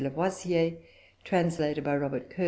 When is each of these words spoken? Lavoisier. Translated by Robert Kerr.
Lavoisier. 0.01 0.77
Translated 1.23 1.83
by 1.83 1.95
Robert 1.95 2.31
Kerr. 2.31 2.39